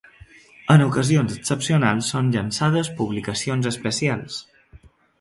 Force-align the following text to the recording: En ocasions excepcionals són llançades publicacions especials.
En 0.75 0.83
ocasions 0.85 1.35
excepcionals 1.35 2.11
són 2.15 2.33
llançades 2.39 2.93
publicacions 3.03 3.73
especials. 3.77 4.43